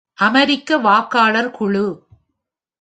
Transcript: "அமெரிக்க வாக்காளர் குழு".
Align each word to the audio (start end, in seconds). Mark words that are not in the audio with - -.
"அமெரிக்க 0.17 0.77
வாக்காளர் 0.77 1.51
குழு". 1.51 1.85